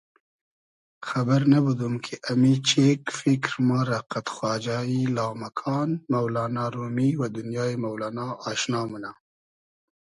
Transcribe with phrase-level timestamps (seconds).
[1.07, 7.23] خئبئر نئبودوم کی امی چېگ فیکر ما رۂ قئد خواجۂ یی لامکان مۆلانا رومیؒ و
[7.35, 9.11] دونیایی مۆلانا آشنا مونۂ